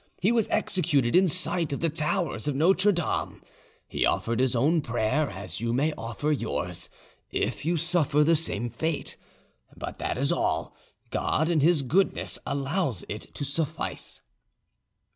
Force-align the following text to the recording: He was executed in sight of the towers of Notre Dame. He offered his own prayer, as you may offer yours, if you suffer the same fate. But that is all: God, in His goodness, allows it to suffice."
He 0.19 0.31
was 0.31 0.47
executed 0.49 1.15
in 1.15 1.27
sight 1.27 1.71
of 1.71 1.79
the 1.79 1.91
towers 1.91 2.47
of 2.47 2.55
Notre 2.55 2.91
Dame. 2.91 3.39
He 3.87 4.03
offered 4.03 4.39
his 4.39 4.55
own 4.55 4.81
prayer, 4.81 5.29
as 5.29 5.61
you 5.61 5.73
may 5.73 5.93
offer 5.95 6.31
yours, 6.31 6.89
if 7.29 7.65
you 7.65 7.77
suffer 7.77 8.23
the 8.23 8.35
same 8.35 8.67
fate. 8.67 9.15
But 9.77 9.99
that 9.99 10.17
is 10.17 10.31
all: 10.31 10.75
God, 11.11 11.51
in 11.51 11.59
His 11.59 11.83
goodness, 11.83 12.39
allows 12.47 13.05
it 13.09 13.31
to 13.35 13.45
suffice." 13.45 14.21